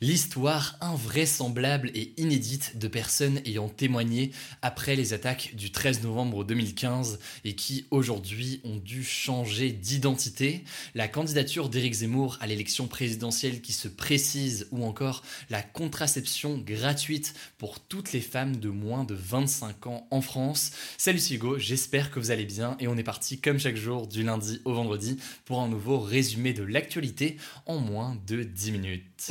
[0.00, 4.30] L'histoire invraisemblable et inédite de personnes ayant témoigné
[4.62, 10.62] après les attaques du 13 novembre 2015 et qui aujourd'hui ont dû changer d'identité,
[10.94, 17.34] la candidature d'Éric Zemmour à l'élection présidentielle qui se précise ou encore la contraception gratuite
[17.58, 20.70] pour toutes les femmes de moins de 25 ans en France.
[20.96, 24.22] Salut Hugo, j'espère que vous allez bien et on est parti comme chaque jour du
[24.22, 27.36] lundi au vendredi pour un nouveau résumé de l'actualité
[27.66, 29.30] en moins de 10 minutes.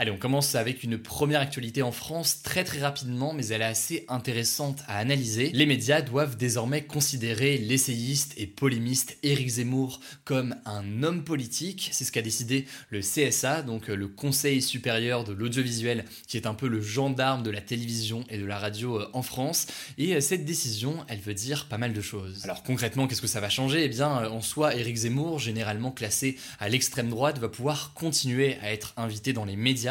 [0.00, 3.66] Allez, on commence avec une première actualité en France, très très rapidement, mais elle est
[3.66, 5.50] assez intéressante à analyser.
[5.52, 11.90] Les médias doivent désormais considérer l'essayiste et polémiste Éric Zemmour comme un homme politique.
[11.92, 16.54] C'est ce qu'a décidé le CSA, donc le Conseil supérieur de l'audiovisuel, qui est un
[16.54, 19.66] peu le gendarme de la télévision et de la radio euh, en France.
[19.98, 22.40] Et euh, cette décision, elle veut dire pas mal de choses.
[22.44, 23.84] Alors concrètement, qu'est-ce que ça va changer?
[23.84, 28.56] Eh bien, euh, en soi, Éric Zemmour, généralement classé à l'extrême droite, va pouvoir continuer
[28.62, 29.89] à être invité dans les médias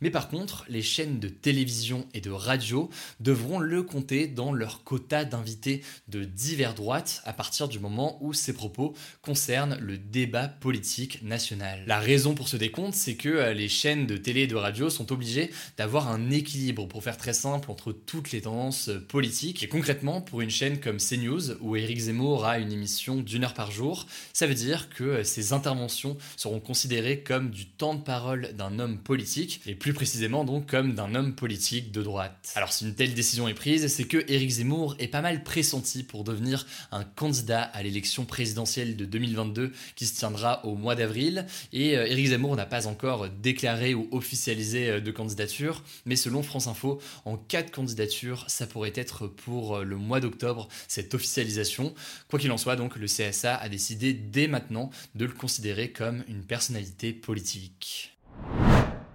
[0.00, 4.84] mais par contre, les chaînes de télévision et de radio devront le compter dans leur
[4.84, 10.48] quota d'invités de divers droites à partir du moment où ces propos concernent le débat
[10.48, 11.82] politique national.
[11.86, 14.90] La raison pour ce décompte, c'est que euh, les chaînes de télé et de radio
[14.90, 19.62] sont obligées d'avoir un équilibre, pour faire très simple, entre toutes les tendances euh, politiques.
[19.62, 23.54] Et concrètement, pour une chaîne comme CNews, où Éric Zemmour a une émission d'une heure
[23.54, 28.02] par jour, ça veut dire que euh, ses interventions seront considérées comme du temps de
[28.02, 32.52] parole d'un homme politique et plus précisément donc comme d'un homme politique de droite.
[32.54, 36.02] Alors si une telle décision est prise, c'est que Éric Zemmour est pas mal pressenti
[36.02, 41.46] pour devenir un candidat à l'élection présidentielle de 2022 qui se tiendra au mois d'avril,
[41.72, 46.42] et euh, Éric Zemmour n'a pas encore déclaré ou officialisé euh, de candidature, mais selon
[46.42, 51.14] France Info, en cas de candidature, ça pourrait être pour euh, le mois d'octobre cette
[51.14, 51.94] officialisation.
[52.28, 56.24] Quoi qu'il en soit, donc le CSA a décidé dès maintenant de le considérer comme
[56.28, 58.16] une personnalité politique.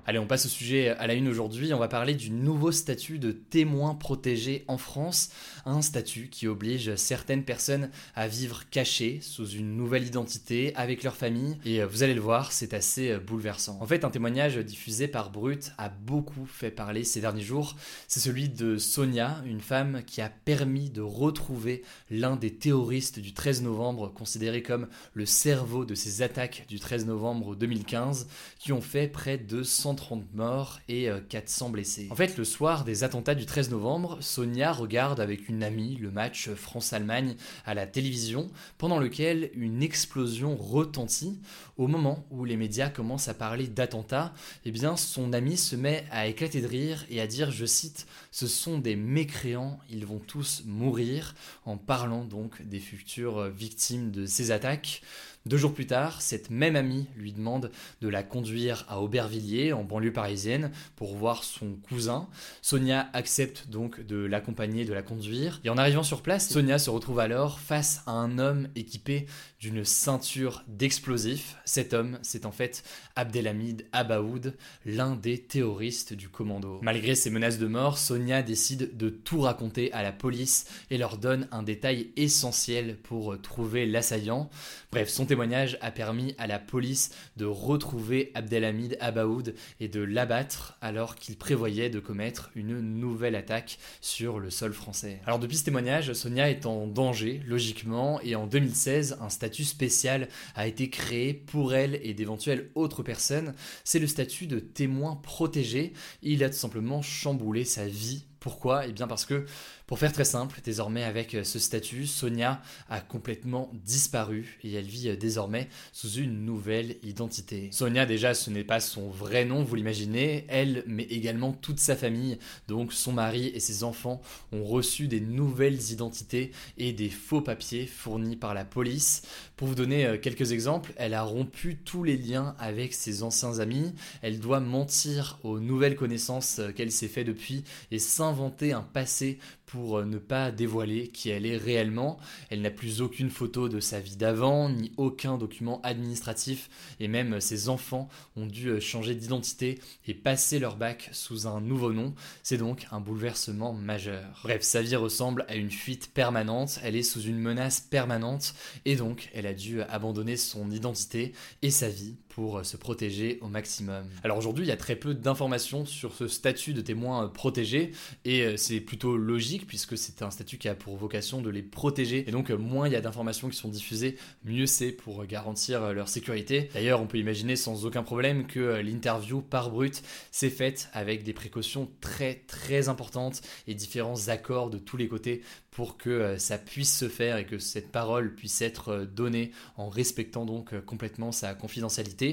[0.07, 1.73] Allez, on passe au sujet à la une aujourd'hui.
[1.73, 5.31] On va parler du nouveau statut de témoin protégé en France.
[5.65, 11.15] Un statut qui oblige certaines personnes à vivre cachées sous une nouvelle identité avec leur
[11.15, 11.57] famille.
[11.65, 13.79] Et euh, vous allez le voir, c'est assez euh, bouleversant.
[13.81, 17.75] En fait, un témoignage diffusé par Brut a beaucoup fait parler ces derniers jours.
[18.07, 23.33] C'est celui de Sonia, une femme qui a permis de retrouver l'un des terroristes du
[23.33, 28.27] 13 novembre, considéré comme le cerveau de ces attaques du 13 novembre 2015,
[28.59, 32.07] qui ont fait près de 100 130 morts et 400 euh, blessés.
[32.11, 36.11] En fait, le soir des attentats du 13 novembre, Sonia regarde avec une amie le
[36.11, 37.35] match France-Allemagne
[37.65, 41.39] à la télévision, pendant lequel une explosion retentit.
[41.77, 44.33] Au moment où les médias commencent à parler d'attentats,
[44.65, 48.07] eh bien, son amie se met à éclater de rire et à dire, je cite,
[48.31, 51.35] ce sont des mécréants, ils vont tous mourir,
[51.65, 55.01] en parlant donc des futures victimes de ces attaques.
[55.47, 57.69] Deux jours plus tard, cette même amie lui demande
[58.01, 62.27] de la conduire à Aubervilliers, en banlieue parisienne, pour voir son cousin.
[62.63, 65.61] Sonia accepte donc de l'accompagner, de la conduire.
[65.63, 69.27] Et en arrivant sur place, Sonia se retrouve alors face à un homme équipé
[69.59, 71.57] d'une ceinture d'explosifs.
[71.63, 72.83] Cet homme, c'est en fait
[73.15, 76.79] Abdelhamid Abaoud, l'un des terroristes du commando.
[76.81, 81.19] Malgré ses menaces de mort, Sonia décide de tout raconter à la police et leur
[81.19, 84.49] donne un détail essentiel pour trouver l'assaillant.
[84.91, 90.77] Bref, son témoignage a permis à la police de retrouver Abdelhamid Abaoud et de l'abattre
[90.79, 95.19] alors qu'il prévoyait de commettre une nouvelle attaque sur le sol français.
[95.25, 100.29] Alors depuis ce témoignage, Sonia est en danger, logiquement, et en 2016, un statut spécial
[100.55, 103.53] a été créé pour elle et d'éventuelles autres personnes.
[103.83, 105.91] C'est le statut de témoin protégé.
[106.23, 108.85] Il a tout simplement chamboulé sa vie pourquoi?
[108.85, 109.43] Eh bien parce que
[109.87, 114.85] pour faire très simple, désormais avec euh, ce statut, Sonia a complètement disparu et elle
[114.85, 117.69] vit euh, désormais sous une nouvelle identité.
[117.71, 121.95] Sonia déjà ce n'est pas son vrai nom, vous l'imaginez, elle mais également toute sa
[121.95, 122.37] famille,
[122.67, 124.21] donc son mari et ses enfants
[124.51, 129.23] ont reçu des nouvelles identités et des faux papiers fournis par la police.
[129.55, 133.57] Pour vous donner euh, quelques exemples, elle a rompu tous les liens avec ses anciens
[133.57, 138.34] amis, elle doit mentir aux nouvelles connaissances qu'elle s'est fait depuis et s'inventer
[138.71, 142.17] un passé pour euh, ne pas dévoiler qui elle est réellement.
[142.49, 147.33] Elle n'a plus aucune photo de sa vie d'avant, ni aucun document administratif, et même
[147.33, 151.93] euh, ses enfants ont dû euh, changer d'identité et passer leur bac sous un nouveau
[151.93, 152.13] nom.
[152.43, 154.41] C'est donc un bouleversement majeur.
[154.43, 158.53] Bref, sa vie ressemble à une fuite permanente, elle est sous une menace permanente,
[158.85, 163.47] et donc elle a dû abandonner son identité et sa vie pour se protéger au
[163.47, 164.09] maximum.
[164.21, 167.93] Alors aujourd'hui, il y a très peu d'informations sur ce statut de témoin protégé
[168.25, 172.25] et c'est plutôt logique puisque c'est un statut qui a pour vocation de les protéger
[172.27, 176.09] et donc moins il y a d'informations qui sont diffusées, mieux c'est pour garantir leur
[176.09, 176.69] sécurité.
[176.73, 181.31] D'ailleurs, on peut imaginer sans aucun problème que l'interview par brut s'est faite avec des
[181.31, 185.41] précautions très très importantes et différents accords de tous les côtés
[185.75, 189.51] pour que euh, ça puisse se faire et que cette parole puisse être euh, donnée
[189.75, 192.24] en respectant donc euh, complètement sa confidentialité.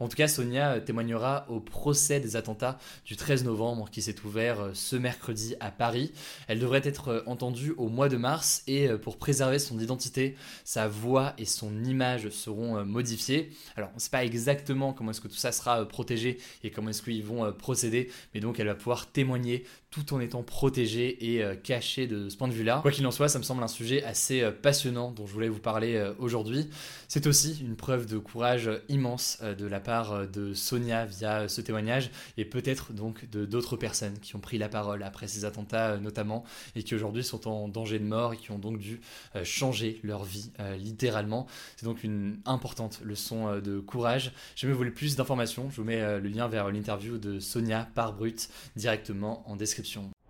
[0.00, 4.70] En tout cas, Sonia témoignera au procès des attentats du 13 novembre qui s'est ouvert
[4.74, 6.12] ce mercredi à Paris.
[6.48, 11.34] Elle devrait être entendue au mois de mars et pour préserver son identité, sa voix
[11.38, 13.50] et son image seront modifiées.
[13.76, 16.90] Alors, on ne sait pas exactement comment est-ce que tout ça sera protégé et comment
[16.90, 21.44] est-ce qu'ils vont procéder, mais donc elle va pouvoir témoigner tout en étant protégée et
[21.62, 22.80] cachée de ce point de vue-là.
[22.82, 25.48] Quoi qu'il en soit, ça me semble un sujet assez euh, passionnant dont je voulais
[25.48, 26.68] vous parler euh, aujourd'hui.
[27.08, 31.60] C'est aussi une preuve de courage immense euh, de la part de Sonia via ce
[31.60, 35.98] témoignage et peut-être donc de d'autres personnes qui ont pris la parole après ces attentats
[35.98, 39.00] notamment et qui aujourd'hui sont en danger de mort et qui ont donc dû
[39.42, 41.46] changer leur vie littéralement.
[41.76, 44.32] C'est donc une importante leçon de courage.
[44.56, 48.14] Si vous voulez plus d'informations, je vous mets le lien vers l'interview de Sonia par
[48.14, 50.21] Brut directement en description déception.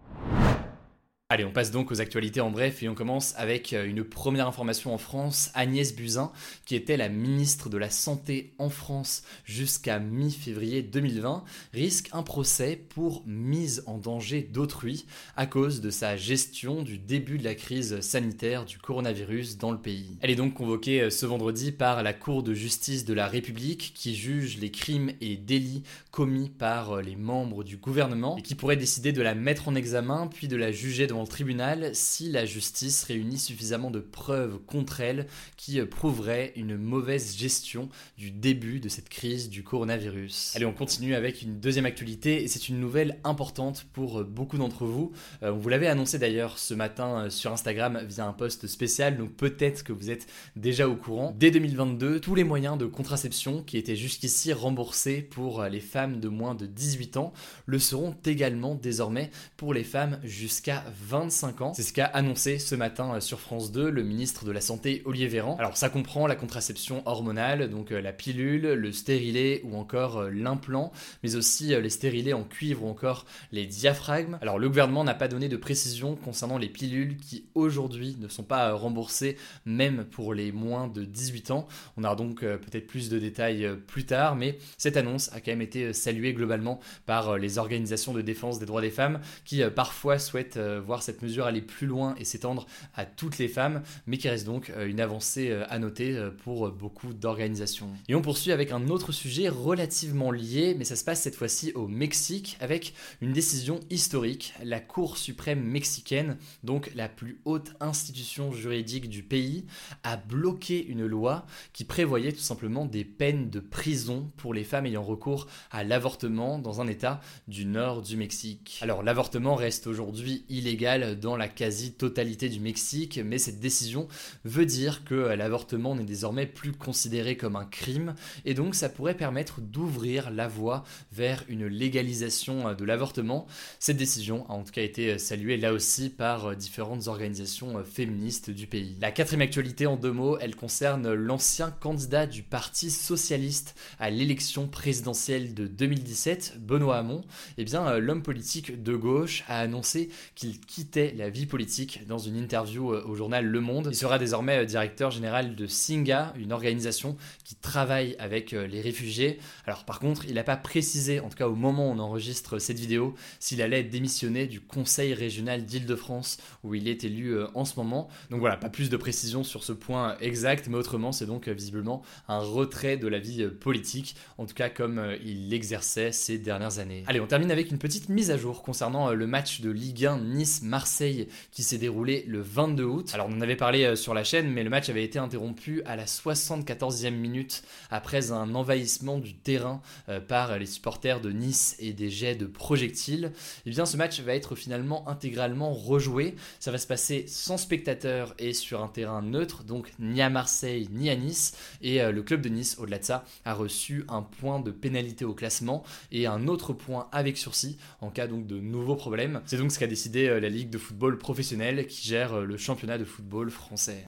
[1.32, 4.46] Allez, on passe donc aux actualités en bref et on commence avec euh, une première
[4.46, 5.50] information en France.
[5.54, 6.30] Agnès Buzyn,
[6.66, 11.42] qui était la ministre de la Santé en France jusqu'à mi-février 2020,
[11.72, 17.38] risque un procès pour mise en danger d'autrui à cause de sa gestion du début
[17.38, 20.18] de la crise sanitaire du coronavirus dans le pays.
[20.20, 23.92] Elle est donc convoquée euh, ce vendredi par la Cour de justice de la République
[23.94, 28.54] qui juge les crimes et délits commis par euh, les membres du gouvernement et qui
[28.54, 32.44] pourrait décider de la mettre en examen puis de la juger devant tribunal si la
[32.44, 35.26] justice réunit suffisamment de preuves contre elle
[35.56, 37.88] qui prouveraient une mauvaise gestion
[38.18, 40.52] du début de cette crise du coronavirus.
[40.56, 44.84] Allez, on continue avec une deuxième actualité et c'est une nouvelle importante pour beaucoup d'entre
[44.84, 45.12] vous.
[45.42, 49.32] Euh, vous l'avait annoncé d'ailleurs ce matin euh, sur Instagram via un post spécial, donc
[49.32, 50.26] peut-être que vous êtes
[50.56, 51.34] déjà au courant.
[51.38, 56.28] Dès 2022, tous les moyens de contraception qui étaient jusqu'ici remboursés pour les femmes de
[56.28, 57.32] moins de 18 ans
[57.66, 61.74] le seront également désormais pour les femmes jusqu'à 25 ans.
[61.74, 65.02] C'est ce qu'a annoncé ce matin euh, sur France 2 le ministre de la Santé
[65.04, 65.56] Olivier Véran.
[65.58, 70.30] Alors ça comprend la contraception hormonale, donc euh, la pilule, le stérilet ou encore euh,
[70.30, 70.90] l'implant,
[71.22, 74.38] mais aussi les stérilets en cuivre ou encore les diaphragmes.
[74.40, 78.42] Alors le gouvernement n'a pas donné de précision concernant les pilules qui aujourd'hui ne sont
[78.42, 79.36] pas remboursées
[79.66, 81.66] même pour les moins de 18 ans.
[81.98, 85.60] On aura donc peut-être plus de détails plus tard, mais cette annonce a quand même
[85.60, 90.58] été saluée globalement par les organisations de défense des droits des femmes qui parfois souhaitent
[90.58, 94.46] voir cette mesure aller plus loin et s'étendre à toutes les femmes, mais qui reste
[94.46, 97.88] donc euh, une avancée euh, à noter euh, pour beaucoup d'organisations.
[98.08, 101.72] Et on poursuit avec un autre sujet relativement lié, mais ça se passe cette fois-ci
[101.74, 104.54] au Mexique avec une décision historique.
[104.62, 109.66] La Cour suprême mexicaine, donc la plus haute institution juridique du pays,
[110.02, 114.86] a bloqué une loi qui prévoyait tout simplement des peines de prison pour les femmes
[114.86, 118.78] ayant recours à l'avortement dans un état du nord du Mexique.
[118.82, 124.08] Alors l'avortement reste aujourd'hui illégal dans la quasi-totalité du Mexique, mais cette décision
[124.44, 129.16] veut dire que l'avortement n'est désormais plus considéré comme un crime, et donc ça pourrait
[129.16, 133.46] permettre d'ouvrir la voie vers une légalisation de l'avortement.
[133.78, 138.66] Cette décision a en tout cas été saluée là aussi par différentes organisations féministes du
[138.66, 138.96] pays.
[139.00, 144.68] La quatrième actualité en deux mots, elle concerne l'ancien candidat du Parti socialiste à l'élection
[144.68, 147.22] présidentielle de 2017, Benoît Hamon.
[147.58, 152.34] Eh bien, l'homme politique de gauche a annoncé qu'il quittait la vie politique dans une
[152.34, 153.88] interview euh, au journal Le Monde.
[153.90, 158.80] Il sera désormais euh, directeur général de Singa, une organisation qui travaille avec euh, les
[158.80, 159.38] réfugiés.
[159.66, 162.58] Alors par contre, il n'a pas précisé, en tout cas au moment où on enregistre
[162.58, 167.76] cette vidéo, s'il allait démissionner du Conseil régional d'Île-de-France où il est élu en ce
[167.76, 168.08] moment.
[168.30, 172.02] Donc voilà, pas plus de précision sur ce point exact, mais autrement, c'est donc visiblement
[172.28, 177.04] un retrait de la vie politique, en tout cas comme il l'exerçait ces dernières années.
[177.08, 180.18] Allez, on termine avec une petite mise à jour concernant le match de Ligue 1
[180.18, 183.10] Nice Marseille qui s'est déroulé le 22 août.
[183.14, 185.82] Alors on en avait parlé euh, sur la chaîne, mais le match avait été interrompu
[185.84, 191.76] à la 74e minute après un envahissement du terrain euh, par les supporters de Nice
[191.78, 193.32] et des jets de projectiles.
[193.34, 196.34] Et eh bien ce match va être finalement intégralement rejoué.
[196.60, 200.88] Ça va se passer sans spectateurs et sur un terrain neutre, donc ni à Marseille
[200.92, 201.54] ni à Nice.
[201.82, 205.24] Et euh, le club de Nice, au-delà de ça, a reçu un point de pénalité
[205.24, 209.42] au classement et un autre point avec sursis en cas donc de nouveaux problèmes.
[209.46, 212.98] C'est donc ce qu'a décidé la Ligue de football professionnel qui gère euh, le championnat
[212.98, 214.04] de football français.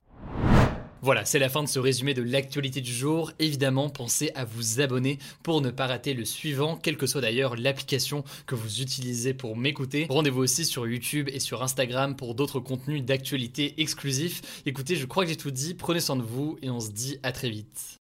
[1.01, 3.33] Voilà, c'est la fin de ce résumé de l'actualité du jour.
[3.39, 7.57] Évidemment, pensez à vous abonner pour ne pas rater le suivant, quelle que soit d'ailleurs
[7.57, 10.07] l'application que vous utilisez pour m'écouter.
[10.09, 14.63] Rendez-vous aussi sur YouTube et sur Instagram pour d'autres contenus d'actualité exclusifs.
[14.65, 17.19] Écoutez, je crois que j'ai tout dit, prenez soin de vous et on se dit
[17.23, 18.04] à très vite.